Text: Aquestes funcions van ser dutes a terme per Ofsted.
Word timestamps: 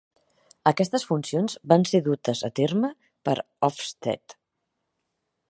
Aquestes 0.69 1.03
funcions 1.09 1.57
van 1.73 1.85
ser 1.89 2.01
dutes 2.07 2.41
a 2.49 2.51
terme 2.61 2.91
per 3.31 3.37
Ofsted. 3.69 4.37